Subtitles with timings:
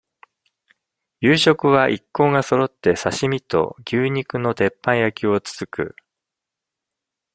[1.19, 5.95] 夕食は、一行がそろって、刺身と、牛肉の鉄板焼きをつつく。